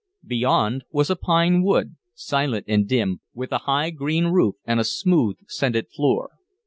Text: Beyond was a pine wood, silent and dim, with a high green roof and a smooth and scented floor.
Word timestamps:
Beyond 0.25 0.83
was 0.89 1.11
a 1.11 1.15
pine 1.15 1.61
wood, 1.61 1.95
silent 2.15 2.65
and 2.67 2.87
dim, 2.87 3.21
with 3.35 3.51
a 3.51 3.59
high 3.69 3.91
green 3.91 4.29
roof 4.29 4.55
and 4.65 4.79
a 4.79 4.83
smooth 4.83 5.35
and 5.41 5.47
scented 5.51 5.89
floor. 5.95 6.31